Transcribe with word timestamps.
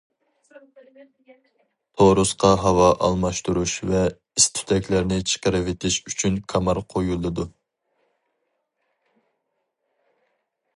تورۇسقا 2.01 2.49
ھاۋا 2.63 2.87
ئالماشتۇرۇش 3.09 3.75
ۋە 3.91 4.01
ئىس-تۈتەكلەرنى 4.41 5.21
چىقىرىۋېتىش 5.33 6.01
ئۈچۈن 6.11 6.41
كامار 6.55 6.83
قويۇلىدۇ. 6.97 7.49